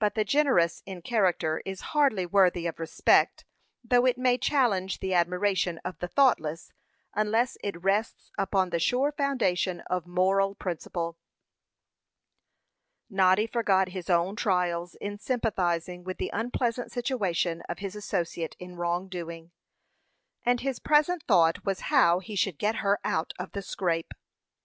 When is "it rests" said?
7.62-8.32